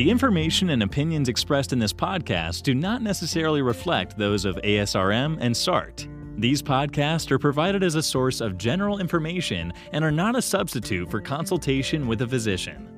[0.00, 5.36] The information and opinions expressed in this podcast do not necessarily reflect those of ASRM
[5.42, 6.08] and SART.
[6.38, 11.10] These podcasts are provided as a source of general information and are not a substitute
[11.10, 12.88] for consultation with a physician.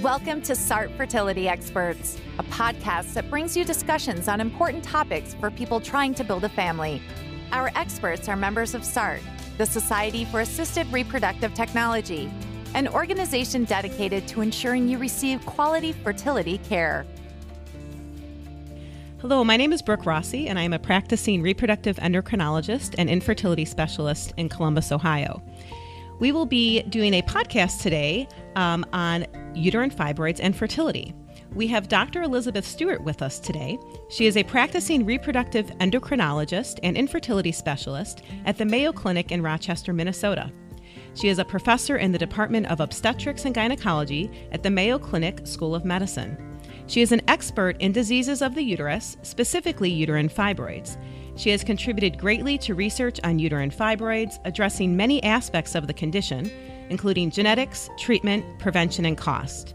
[0.00, 5.50] Welcome to SART Fertility Experts, a podcast that brings you discussions on important topics for
[5.50, 7.02] people trying to build a family.
[7.50, 9.22] Our experts are members of SART,
[9.58, 12.30] the Society for Assisted Reproductive Technology,
[12.74, 17.04] an organization dedicated to ensuring you receive quality fertility care.
[19.20, 23.64] Hello, my name is Brooke Rossi, and I am a practicing reproductive endocrinologist and infertility
[23.64, 25.42] specialist in Columbus, Ohio.
[26.20, 31.14] We will be doing a podcast today um, on uterine fibroids and fertility.
[31.54, 32.22] We have Dr.
[32.22, 33.78] Elizabeth Stewart with us today.
[34.10, 39.92] She is a practicing reproductive endocrinologist and infertility specialist at the Mayo Clinic in Rochester,
[39.92, 40.52] Minnesota.
[41.14, 45.46] She is a professor in the Department of Obstetrics and Gynecology at the Mayo Clinic
[45.46, 46.36] School of Medicine.
[46.86, 50.96] She is an expert in diseases of the uterus, specifically uterine fibroids.
[51.36, 56.50] She has contributed greatly to research on uterine fibroids, addressing many aspects of the condition,
[56.90, 59.74] including genetics, treatment, prevention, and cost.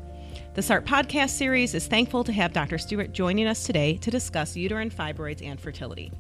[0.56, 2.78] The SART podcast series is thankful to have Dr.
[2.78, 6.12] Stewart joining us today to discuss uterine fibroids and fertility.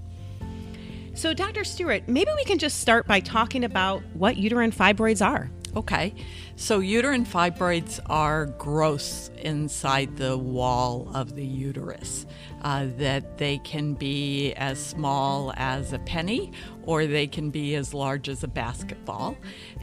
[1.14, 1.64] So, Dr.
[1.64, 5.52] Stewart, maybe we can just start by talking about what uterine fibroids are.
[5.76, 6.14] Okay,
[6.56, 12.28] so uterine fibroids are growths inside the wall of the uterus.
[12.62, 17.94] Uh, that they can be as small as a penny or they can be as
[17.94, 19.36] large as a basketball.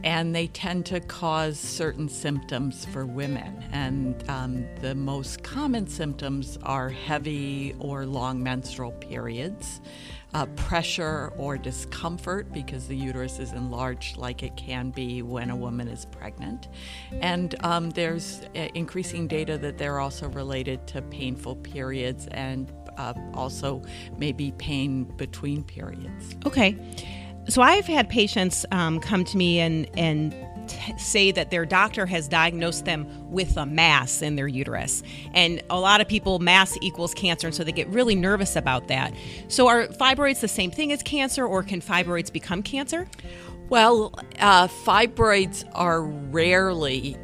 [0.02, 3.62] And they tend to cause certain symptoms for women.
[3.72, 9.80] And um, the most common symptoms are heavy or long menstrual periods
[10.34, 15.56] uh, pressure or discomfort because the uterus is enlarged like it can be when a
[15.56, 16.68] woman is pregnant.
[17.20, 23.14] And um, there's uh, increasing data that they're also related to painful periods and uh,
[23.34, 23.82] also
[24.18, 26.36] maybe pain between periods.
[26.46, 26.76] Okay.
[27.48, 30.34] So I've had patients um, come to me and, and
[30.70, 35.02] t- say that their doctor has diagnosed them with a mass in their uterus.
[35.34, 38.88] And a lot of people, mass equals cancer, and so they get really nervous about
[38.88, 39.12] that.
[39.48, 43.08] So, are fibroids the same thing as cancer, or can fibroids become cancer?
[43.68, 47.16] Well, uh, fibroids are rarely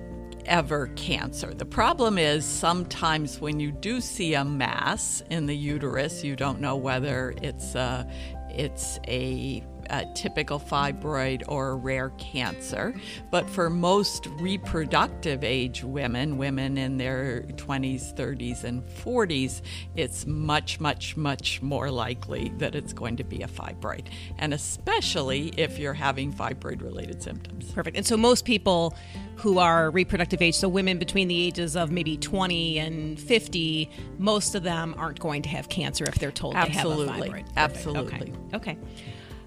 [0.46, 1.52] ever cancer.
[1.52, 6.60] The problem is sometimes when you do see a mass in the uterus, you don't
[6.60, 8.08] know whether it's a,
[8.50, 12.94] it's a a typical fibroid or a rare cancer.
[13.30, 19.62] But for most reproductive age women, women in their 20s, 30s, and 40s,
[19.94, 24.06] it's much, much, much more likely that it's going to be a fibroid.
[24.38, 27.70] And especially if you're having fibroid related symptoms.
[27.72, 27.96] Perfect.
[27.96, 28.94] And so most people
[29.36, 34.54] who are reproductive age, so women between the ages of maybe 20 and 50, most
[34.54, 37.06] of them aren't going to have cancer if they're told Absolutely.
[37.06, 37.30] they have a fibroid.
[37.30, 37.52] Perfect.
[37.56, 38.32] Absolutely.
[38.54, 38.72] Okay.
[38.72, 38.78] okay.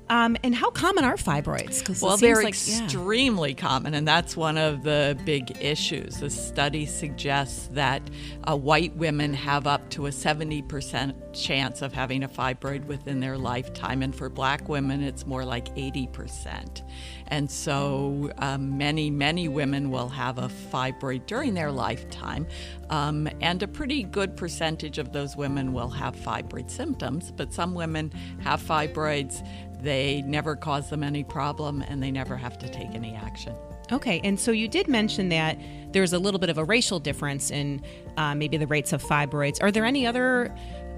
[0.10, 2.02] Um, and how common are fibroids?
[2.02, 3.56] Well, they're like, extremely yeah.
[3.58, 6.18] common, and that's one of the big issues.
[6.18, 8.02] The study suggests that
[8.50, 13.38] uh, white women have up to a 70% chance of having a fibroid within their
[13.38, 16.82] lifetime, and for black women, it's more like 80%.
[17.28, 22.48] And so um, many, many women will have a fibroid during their lifetime,
[22.90, 27.76] um, and a pretty good percentage of those women will have fibroid symptoms, but some
[27.76, 29.48] women have fibroids
[29.82, 33.56] they never cause them any problem and they never have to take any action.
[33.92, 35.58] Okay, and so you did mention that
[35.92, 37.82] there's a little bit of a racial difference in
[38.18, 39.58] uh, maybe the rates of fibroids.
[39.62, 40.56] Are there any other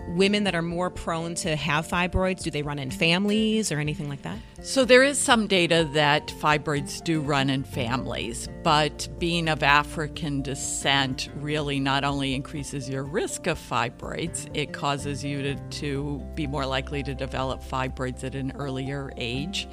[0.10, 2.42] women that are more prone to have fibroids?
[2.44, 4.38] Do they run in families or anything like that?
[4.64, 10.44] So, there is some data that fibroids do run in families, but being of African
[10.44, 16.46] descent really not only increases your risk of fibroids, it causes you to, to be
[16.46, 19.68] more likely to develop fibroids at an earlier age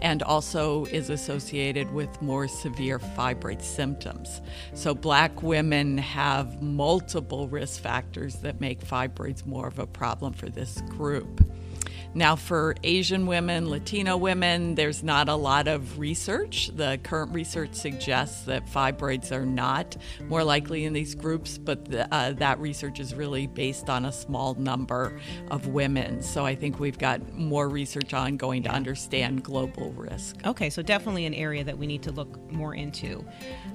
[0.00, 4.40] and also is associated with more severe fibroid symptoms.
[4.74, 10.48] So, black women have multiple risk factors that make fibroids more of a problem for
[10.48, 11.40] this group.
[12.14, 16.70] Now, for Asian women, Latino women, there's not a lot of research.
[16.74, 19.96] The current research suggests that fibroids are not
[20.28, 24.12] more likely in these groups, but the, uh, that research is really based on a
[24.12, 25.18] small number
[25.50, 26.22] of women.
[26.22, 30.36] So I think we've got more research ongoing to understand global risk.
[30.44, 33.24] Okay, so definitely an area that we need to look more into.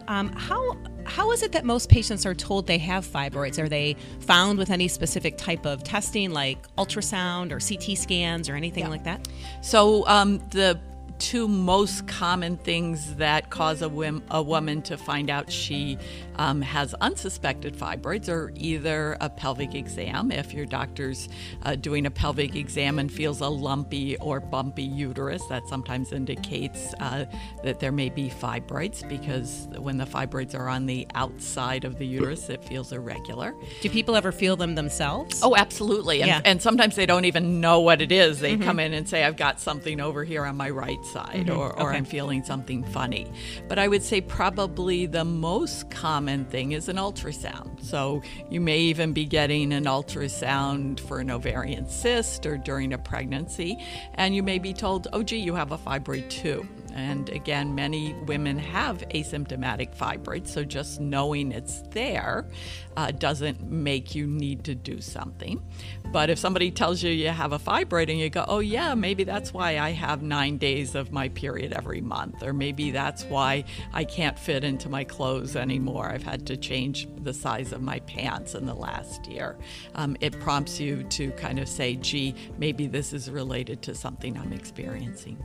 [0.07, 3.57] Um, how how is it that most patients are told they have fibroids?
[3.61, 8.55] Are they found with any specific type of testing, like ultrasound or CT scans or
[8.55, 8.89] anything yeah.
[8.89, 9.27] like that?
[9.61, 10.79] So um, the
[11.19, 15.97] two most common things that cause a, whim, a woman to find out she
[16.37, 21.29] um, has unsuspected fibroids or either a pelvic exam, if your doctor's
[21.63, 26.93] uh, doing a pelvic exam and feels a lumpy or bumpy uterus, that sometimes indicates
[26.99, 27.25] uh,
[27.63, 32.05] that there may be fibroids because when the fibroids are on the outside of the
[32.05, 33.55] uterus, it feels irregular.
[33.81, 35.41] Do people ever feel them themselves?
[35.43, 36.21] Oh, absolutely.
[36.21, 36.41] And, Yeah.
[36.45, 38.39] and sometimes they don't even know what it is.
[38.39, 41.73] They come in and say, I've got something over here on my right side, or,
[41.73, 41.97] or Okay.
[41.97, 43.27] I'm feeling something funny.
[43.67, 47.83] But I would say probably the most common thing is an ultrasound.
[47.83, 52.97] So you may even be getting an ultrasound for an ovarian cyst or during a
[52.97, 53.77] pregnancy,
[54.15, 56.67] and you may be told, oh, gee, you have a fibroid too.
[56.93, 62.47] And again, many women have asymptomatic fibroids, so just knowing it's there
[62.95, 65.63] uh, doesn't make you need to do something.
[66.11, 69.23] But if somebody tells you you have a fibroid and you go, oh, yeah, maybe
[69.23, 73.65] that's why I have nine days of my period every month, or maybe that's why
[73.93, 76.09] I can't fit into my clothes anymore.
[76.09, 79.57] I've had to change the size of my pants in the last year.
[79.95, 84.37] Um, it prompts you to kind of say, gee, maybe this is related to something
[84.37, 85.37] I'm experiencing.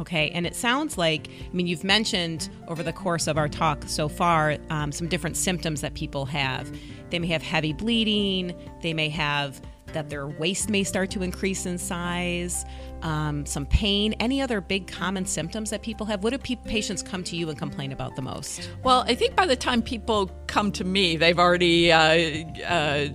[0.00, 3.84] Okay, and it sounds like, I mean, you've mentioned over the course of our talk
[3.86, 6.70] so far um, some different symptoms that people have.
[7.10, 9.60] They may have heavy bleeding, they may have
[9.94, 12.64] that their waist may start to increase in size,
[13.02, 14.12] um, some pain.
[14.14, 16.22] Any other big common symptoms that people have?
[16.22, 18.68] What do pe- patients come to you and complain about the most?
[18.82, 23.08] Well, I think by the time people come to me, they've already uh, uh,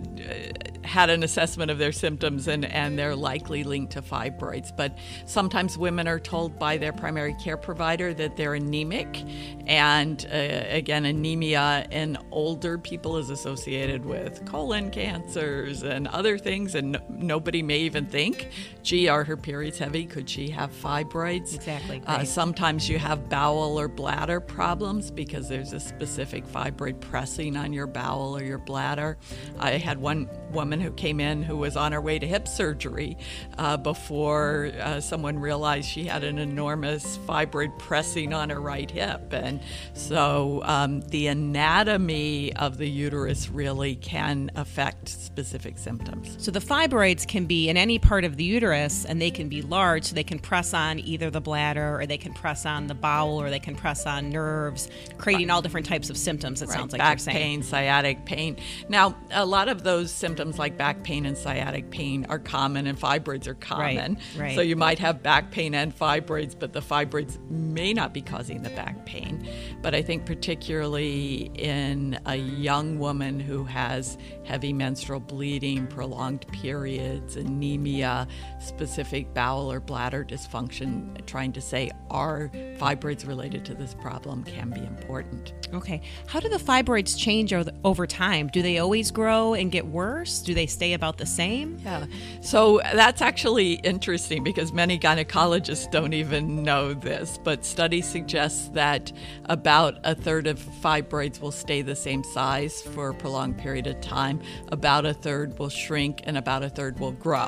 [0.89, 4.75] had an assessment of their symptoms and, and they're likely linked to fibroids.
[4.75, 9.23] But sometimes women are told by their primary care provider that they're anemic.
[9.67, 16.73] And uh, again, anemia in older people is associated with colon cancers and other things.
[16.73, 18.49] And no- nobody may even think,
[18.81, 20.05] gee, are her periods heavy?
[20.05, 21.53] Could she have fibroids?
[21.53, 22.23] Exactly, Uh.
[22.23, 27.85] Sometimes you have bowel or bladder problems because there's a specific fibroid pressing on your
[27.85, 29.17] bowel or your bladder.
[29.59, 33.17] I had one woman who came in who was on her way to hip surgery
[33.57, 39.33] uh, before uh, someone realized she had an enormous fibroid pressing on her right hip.
[39.33, 39.59] And
[39.93, 46.35] so um, the anatomy of the uterus really can affect specific symptoms.
[46.43, 49.61] So the fibroids can be in any part of the uterus and they can be
[49.61, 52.93] large, so they can press on either the bladder or they can press on the
[52.93, 56.91] bowel or they can press on nerves, creating all different types of symptoms, it sounds
[56.91, 57.37] like back you're saying.
[57.37, 58.57] pain, sciatic pain.
[58.87, 62.99] Now, a lot of those symptoms like back pain and sciatic pain are common, and
[62.99, 64.13] fibroids are common.
[64.35, 64.41] right.
[64.41, 64.55] right.
[64.55, 68.61] So you might have back pain and fibroids, but the fibroids may not be causing
[68.61, 69.47] the back pain.
[69.81, 77.35] But I think particularly in a young woman who has heavy menstrual bleeding, prolonged periods,
[77.35, 78.27] anemia,
[78.59, 84.69] specific bowel or bladder dysfunction, trying to say are fibroids related to this problem can
[84.69, 85.53] be important.
[85.73, 86.01] Okay.
[86.27, 88.47] How do the fibroids change over time?
[88.47, 90.41] Do they always grow and get worse?
[90.41, 91.79] Do they stay about the same?
[91.83, 92.05] Yeah.
[92.41, 99.11] So that's actually interesting because many gynecologists don't even know this, but studies suggest that
[99.45, 103.99] about a third of fibroids will stay the same size for a prolonged period of
[104.01, 104.39] time,
[104.69, 107.47] about a third will shrink, and about a third will grow.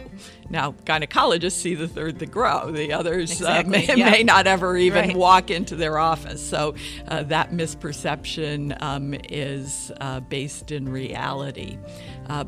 [0.49, 4.11] Now, gynecologists see the third that grow, the others uh, may, yeah.
[4.11, 5.15] may not ever even Right.
[5.15, 6.41] walk into their office.
[6.47, 6.75] So
[7.07, 11.77] uh, that misperception um, is uh, based in reality.
[12.29, 12.43] Uh,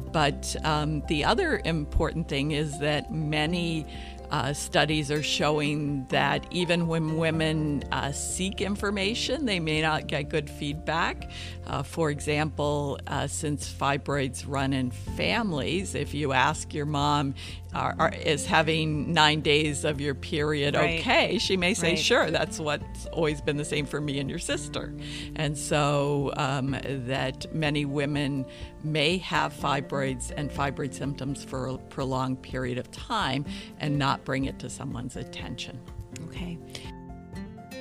[0.64, 3.86] um, the other important thing is that many
[4.34, 10.30] uh, studies are showing that even when women uh, seek information, they may not get
[10.30, 11.30] good feedback.
[11.68, 17.36] Uh, for example, uh, since fibroids run in families, if you ask your mom,
[17.75, 21.00] are, are, is having nine days of your period Right.
[21.00, 21.38] okay?
[21.38, 22.00] She may say, Right.
[22.00, 24.94] sure, that's what's always been the same for me and your sister.
[25.36, 26.75] And so um,
[27.08, 28.46] that many women
[28.84, 33.46] may have fibroids and fibroid symptoms for a prolonged period of time
[33.80, 35.80] and not bring it to someone's attention.
[36.27, 36.58] Okay.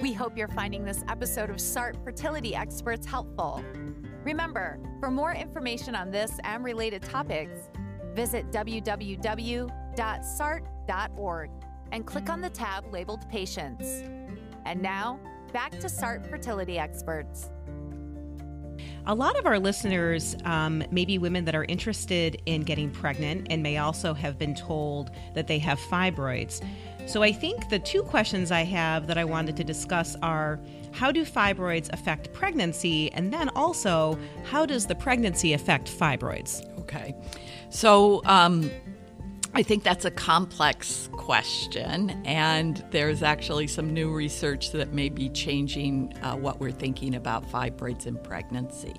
[0.01, 3.63] We hope you're finding this episode of SART Fertility Experts helpful.
[4.25, 7.59] Remember, for more information on this and related topics,
[8.15, 8.51] visit
[9.95, 11.51] www.sart.org
[11.93, 14.03] and click on the tab labeled Patients.
[14.65, 15.21] And now,
[15.53, 17.51] back to SART Fertility Experts.
[19.07, 23.49] A lot of our listeners um, may be women that are interested in getting pregnant
[23.51, 26.65] and may also have been told that they have fibroids.
[27.07, 30.61] So I think the two questions I have that I wanted to discuss are
[30.93, 33.11] how do fibroids affect pregnancy?
[33.13, 36.63] And then also, how does the pregnancy affect fibroids?
[36.81, 37.15] Okay.
[37.71, 38.71] So, um,
[39.55, 45.29] I think that's a complex question, and there's actually some new research that may be
[45.29, 48.95] changing uh, what we're thinking about fibroids in pregnancy.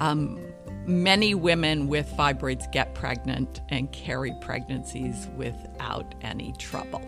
[0.00, 0.40] Um,
[0.86, 7.00] many women with fibroids get pregnant and carry pregnancies without any trouble.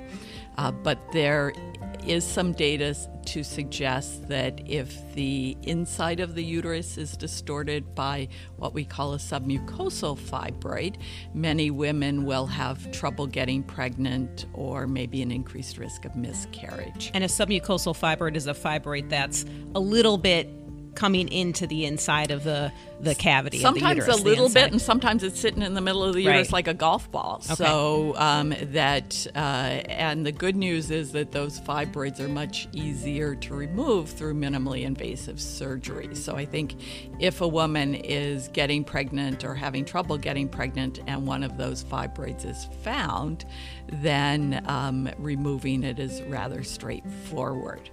[0.58, 1.52] Uh, but there
[2.06, 2.94] is some data
[3.26, 9.14] to suggest that if the inside of the uterus is distorted by what we call
[9.14, 10.96] a submucosal fibroid,
[11.34, 17.10] many women will have trouble getting pregnant or maybe an increased risk of miscarriage.
[17.14, 20.48] And a submucosal fibroid is a fibroid that's a little bit
[20.98, 23.60] coming into the inside of the the cavity.
[23.60, 26.48] Sometimes uterus, a little bit, and sometimes it's sitting in the middle of the uterus
[26.48, 26.52] Right.
[26.52, 27.36] like a golf ball.
[27.44, 27.54] Okay.
[27.54, 33.36] So um, that, uh, and the good news is that those fibroids are much easier
[33.36, 36.16] to remove through minimally invasive surgery.
[36.16, 36.74] So I think
[37.20, 41.84] if a woman is getting pregnant or having trouble getting pregnant, and one of those
[41.84, 43.44] fibroids is found,
[43.86, 47.90] then um, removing it is rather straightforward.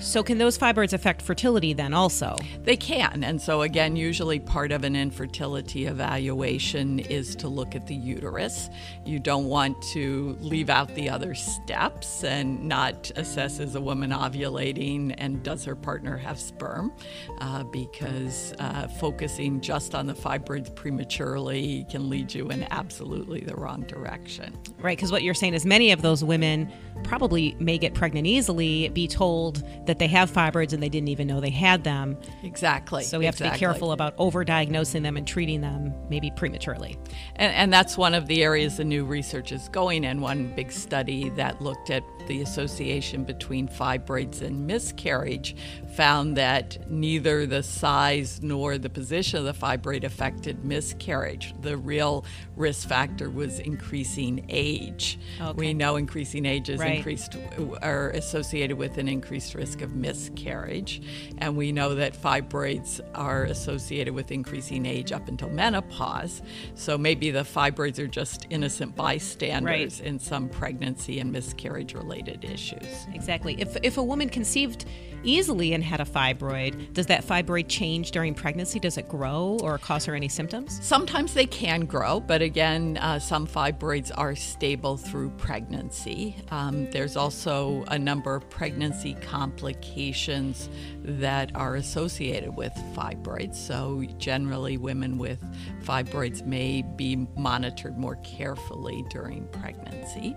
[0.00, 2.36] So can those fibroids affect fertility then also?
[2.64, 3.24] They can.
[3.24, 8.68] And so, again, usually part of an infertility evaluation is to look at the uterus.
[9.04, 14.10] You don't want to leave out the other steps and not assess is a woman
[14.10, 16.92] ovulating and does her partner have sperm,
[17.40, 23.54] uh, because uh, focusing just on the fibroids prematurely can lead you in absolutely the
[23.54, 24.56] wrong direction.
[24.78, 26.70] Right, because what you're saying is many of those women
[27.04, 31.26] probably may get pregnant easily, be told that they have fibroids and they didn't even
[31.26, 32.16] know they had them.
[32.42, 33.04] Exactly.
[33.04, 36.98] So we have to be careful about overdiagnosing them and treating them maybe prematurely.
[37.36, 40.20] And, and that's one of the areas the new research is going in.
[40.20, 45.56] One big study that looked at the association between fibroids and miscarriage
[45.96, 51.54] found that neither the size nor the position of the fibroid affected miscarriage.
[51.62, 52.24] The real
[52.56, 55.18] risk factor was increasing age.
[55.40, 55.52] Okay.
[55.52, 56.96] We know increasing age is Right.
[56.96, 57.36] increased
[57.82, 61.02] are associated with an increased risk of miscarriage,
[61.38, 66.42] and we know that fibroids are associated with increasing age up until menopause.
[66.74, 70.06] So maybe the fibroids are just innocent bystanders Right.
[70.08, 73.06] in some pregnancy and miscarriage related issues.
[73.14, 73.60] Exactly.
[73.60, 74.84] If, if a woman conceived
[75.24, 78.78] easily and had a fibroid, does that fibroid change during pregnancy?
[78.78, 80.78] Does it grow or cause her any symptoms?
[80.82, 86.36] Sometimes they can grow, but again, uh, some fibroids are stable through pregnancy.
[86.50, 90.68] Um, there's also a number of pregnancy complications
[91.02, 93.56] that are associated with fibroids.
[93.56, 95.42] So, generally, women with
[95.82, 100.36] fibroids may be monitored more carefully during pregnancy.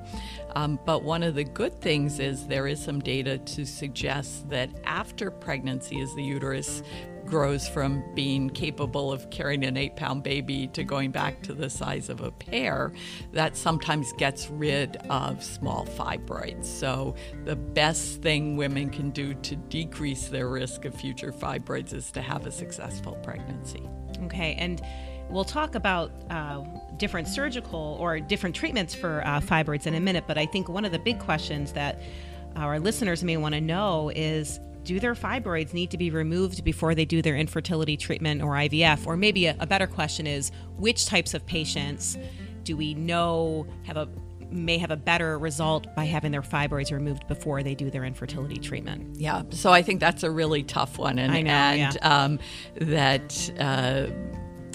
[0.55, 4.69] Um, but one of the good things is there is some data to suggest that
[4.83, 6.83] after pregnancy, as the uterus
[7.25, 11.69] grows from being capable of carrying an eight pound baby to going back to the
[11.69, 12.91] size of a pear,
[13.31, 16.65] that sometimes gets rid of small fibroids.
[16.65, 22.11] So, the best thing women can do to decrease their risk of future fibroids is
[22.11, 23.87] to have a successful pregnancy.
[24.23, 24.81] Okay, and
[25.29, 26.63] we'll talk about uh,
[26.97, 30.85] different surgical or different treatments for uh, fibroids in a minute, but I think one
[30.85, 32.01] of the big questions that
[32.55, 36.95] our listeners may want to know is do their fibroids need to be removed before
[36.95, 39.05] they do their infertility treatment or IVF?
[39.05, 42.17] Or maybe a, a better question is which types of patients
[42.63, 44.07] do we know have a
[44.51, 48.57] may have a better result by having their fibroids removed before they do their infertility
[48.57, 49.15] treatment?
[49.17, 52.23] Yeah, so I think that's a really tough one, and I know, and yeah.
[52.23, 52.39] um,
[52.75, 54.07] that uh,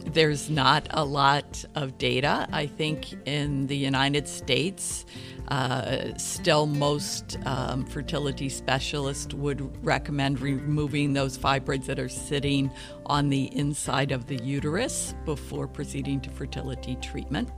[0.06, 2.48] there's not a lot of data.
[2.52, 5.04] I think in the United States,
[5.48, 12.70] uh, still most um, fertility specialists would recommend removing those fibroids that are sitting
[13.06, 17.50] on the inside of the uterus before proceeding to fertility treatment.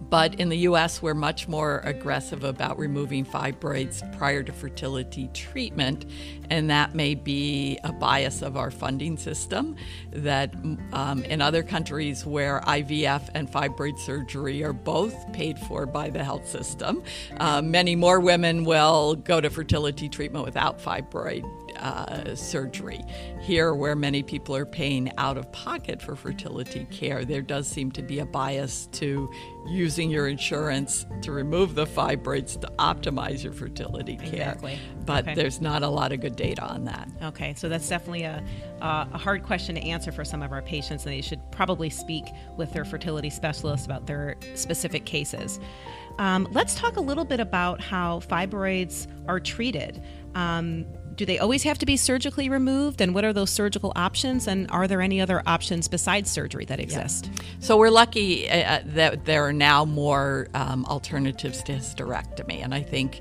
[0.00, 6.06] But in the US, we're much more aggressive about removing fibroids prior to fertility treatment.
[6.48, 9.76] And that may be a bias of our funding system.
[10.12, 10.54] That
[10.92, 16.22] um, in other countries where IVF and fibroid surgery are both paid for by the
[16.22, 17.02] health system,
[17.38, 21.44] uh, many more women will go to fertility treatment without fibroid
[21.76, 23.00] uh, surgery.
[23.40, 27.90] Here, where many people are paying out of pocket for fertility care, there does seem
[27.92, 29.30] to be a bias to
[29.68, 34.28] using your insurance to remove the fibroids to optimize your fertility care.
[34.28, 34.78] Exactly.
[35.04, 35.34] But Okay.
[35.34, 37.08] there's not a lot of good data on that.
[37.22, 38.42] Okay, so that's definitely a,
[38.80, 41.90] uh, a hard question to answer for some of our patients, and they should probably
[41.90, 42.24] speak
[42.56, 45.60] with their fertility specialist about their specific cases.
[46.18, 50.02] Um, let's talk a little bit about how fibroids are treated.
[50.34, 50.86] Um,
[51.16, 53.00] do they always have to be surgically removed?
[53.00, 54.46] And what are those surgical options?
[54.46, 57.30] And are there any other options besides surgery that exist?
[57.32, 57.42] Yeah.
[57.60, 62.62] So we're lucky uh, uh, that there are now more um, alternatives to hysterectomy.
[62.62, 63.20] And I think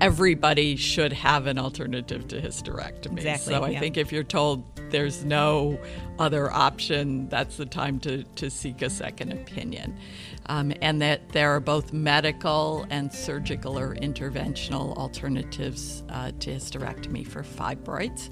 [0.00, 3.18] everybody should have an alternative to hysterectomy.
[3.18, 3.80] Exactly, so I yeah.
[3.80, 5.78] think if you're told there's no
[6.18, 9.96] other option, that's the time to, to seek a second opinion.
[10.46, 17.26] Um, and that there are both medical and surgical or interventional alternatives uh, to hysterectomy
[17.26, 18.30] for fibroids.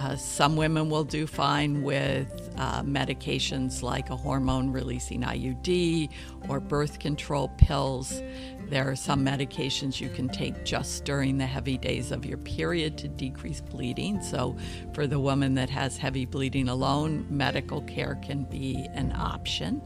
[0.00, 6.08] Uh, some women will do fine with uh, medications like a hormone releasing IUD
[6.48, 8.22] or birth control pills.
[8.70, 12.96] There are some medications you can take just during the heavy days of your period
[12.98, 14.22] to decrease bleeding.
[14.22, 14.56] So,
[14.94, 19.82] for the woman that has heavy bleeding alone, medical care can be an option.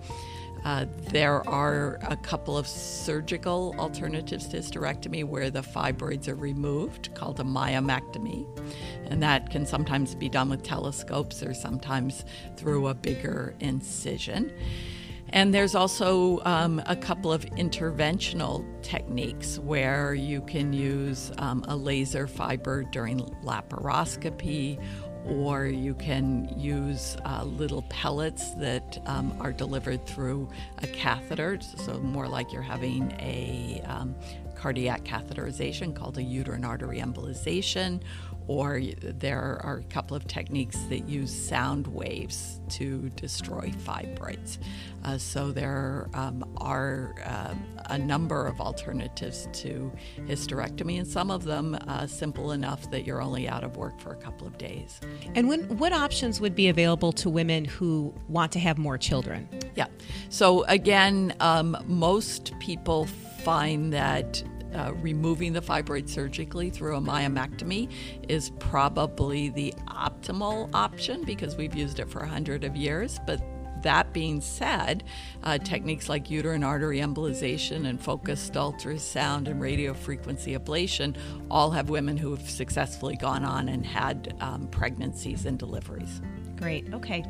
[0.65, 7.15] Uh, there are a couple of surgical alternatives to hysterectomy where the fibroids are removed,
[7.15, 8.47] called a myomectomy.
[9.11, 12.25] And that can sometimes be done with telescopes or sometimes
[12.57, 14.53] through a bigger incision.
[15.31, 21.77] And there's also um, a couple of interventional techniques where you can use um, a
[21.77, 24.81] laser fiber during laparoscopy
[25.29, 30.49] or you can use uh, little pellets that um, are delivered through
[30.83, 34.15] a catheter, so more like you're having a um,
[34.55, 38.01] cardiac catheterization called a uterine artery embolization,
[38.47, 44.59] or there are a couple of techniques that use sound waves to destroy fibroids.
[45.05, 47.55] Uh, so there um, are uh,
[47.91, 53.23] a number of alternatives to hysterectomy, and some of them uh, simple enough that you're
[53.23, 55.01] only out of work for a couple of days.
[55.35, 59.49] And when, what options would be available to women who want to have more children?
[59.75, 59.87] Yeah.
[60.29, 63.07] So again, um, most people
[63.45, 64.43] find that
[64.75, 67.91] uh, removing the fibroid surgically through a myomectomy
[68.29, 73.21] is probably the optimal option because we've used it for a hundred of years.
[73.27, 73.43] But
[73.83, 75.05] that being said,
[75.43, 81.17] uh, techniques like uterine artery embolization and focused ultrasound and radio frequency ablation
[81.51, 86.21] all have women who have successfully gone on and had um, pregnancies and deliveries.
[86.57, 86.93] Great.
[86.93, 87.25] Okay.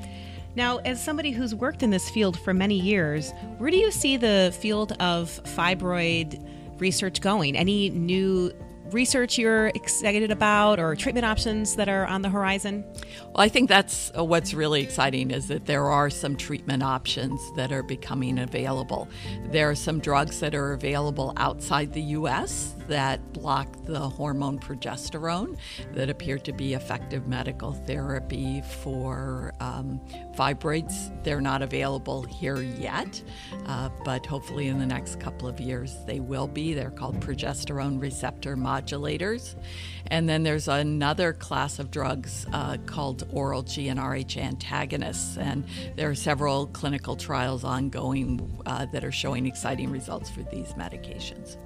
[0.57, 4.17] Now, as somebody who's worked in this field for many years, where do you see
[4.17, 6.41] the field of fibroid
[6.79, 7.57] research going?
[7.57, 8.53] Any new
[8.91, 12.85] research you're excited about or treatment options that are on the horizon?
[13.23, 17.41] Well, I think that's uh, what's really exciting is that there are some treatment options
[17.57, 19.09] that are becoming available.
[19.51, 25.57] There are some drugs that are available outside the US that block the hormone progesterone
[25.93, 30.01] that appear to be effective medical therapy for um,
[30.37, 31.13] fibroids.
[31.25, 33.23] They're not available here yet,
[33.67, 36.75] uh, but hopefully in the next couple of years they will be.
[36.75, 39.55] They're called progesterone receptor modulators.
[40.09, 45.65] And then there's another class of drugs uh, called oral GnRH antagonists, and
[45.97, 51.57] there are several clinical trials ongoing uh, that are showing exciting results for these medications.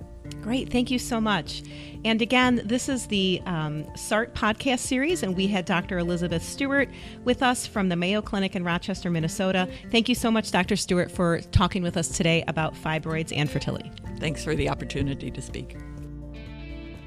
[0.43, 0.71] Great.
[0.71, 1.63] Thank you so much.
[2.05, 5.99] And again, this is the um, SART podcast series, and we had Dr.
[5.99, 6.89] Elizabeth Stewart
[7.25, 9.69] with us from the Mayo Clinic in Rochester, Minnesota.
[9.91, 10.77] Thank you so much, Dr.
[10.77, 13.91] Stewart, for talking with us today about fibroids and fertility.
[14.19, 15.77] Thanks for the opportunity to speak.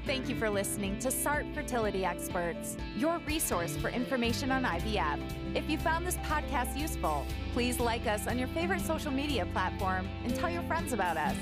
[0.04, 5.20] Thank you for listening to SART Fertility Experts, your resource for information on IVF.
[5.54, 10.08] If you found this podcast useful, please like us on your favorite social media platform
[10.24, 11.36] and tell your friends about us.